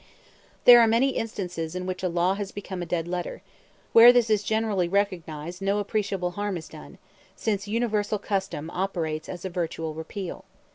There 0.65 0.81
are 0.81 0.87
many 0.87 1.09
instances 1.11 1.75
in 1.75 1.85
which 1.85 2.01
a 2.01 2.09
law 2.09 2.33
has 2.33 2.51
become 2.51 2.81
a 2.81 2.87
dead 2.87 3.07
letter; 3.07 3.43
where 3.93 4.11
this 4.11 4.31
is 4.31 4.41
generally 4.41 4.87
recognized 4.87 5.61
no 5.61 5.77
appreciable 5.77 6.31
harm 6.31 6.57
is 6.57 6.67
done, 6.67 6.97
since 7.35 7.67
universal 7.67 8.17
custom 8.17 8.71
operates 8.71 9.29
as 9.29 9.45
a 9.45 9.49
virtual 9.51 9.93
repeal. 9.93 10.43